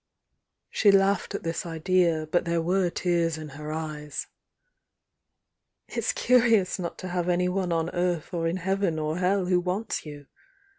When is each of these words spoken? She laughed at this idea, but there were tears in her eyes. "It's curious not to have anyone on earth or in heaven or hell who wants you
She 0.71 0.89
laughed 0.91 1.35
at 1.35 1.43
this 1.43 1.63
idea, 1.63 2.25
but 2.31 2.43
there 2.43 2.59
were 2.59 2.89
tears 2.89 3.37
in 3.37 3.49
her 3.49 3.71
eyes. 3.71 4.25
"It's 5.87 6.11
curious 6.11 6.79
not 6.79 6.97
to 6.97 7.09
have 7.09 7.29
anyone 7.29 7.71
on 7.71 7.91
earth 7.91 8.33
or 8.33 8.47
in 8.47 8.57
heaven 8.57 8.97
or 8.97 9.19
hell 9.19 9.45
who 9.45 9.59
wants 9.59 10.03
you 10.03 10.25